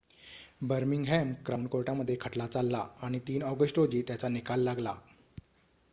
[0.61, 4.95] Birmingham Crown कोर्टामध्ये खटला चालला आणि ३ ऑगस्ट रोजी त्याचा निकाल लागला